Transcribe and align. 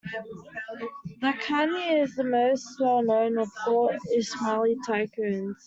Lakhani, 1.21 2.01
is 2.01 2.15
the 2.15 2.23
most 2.23 2.65
well-known 2.79 3.37
of 3.37 3.51
all 3.67 3.91
Ismaeli 4.17 4.75
tycoons. 4.83 5.53